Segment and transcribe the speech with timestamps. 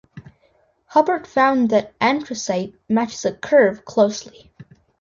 [0.87, 4.51] Hubbert found that anthracite matches a curve closely.